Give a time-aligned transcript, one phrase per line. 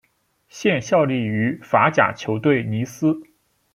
[0.49, 3.21] 现效力于法甲球队尼斯。